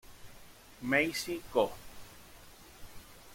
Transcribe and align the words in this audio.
Macy 0.81 1.43
Co. 1.53 1.69